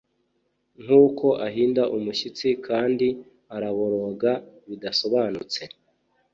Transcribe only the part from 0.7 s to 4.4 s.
Nkuko ahinda umushyitsi kandi araboroga